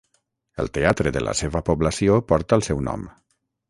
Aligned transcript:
El 0.63 0.71
teatre 0.77 1.13
de 1.19 1.23
la 1.27 1.37
seva 1.43 1.63
població 1.69 2.19
porta 2.35 2.61
el 2.61 2.69
seu 2.73 2.85
nom. 2.91 3.11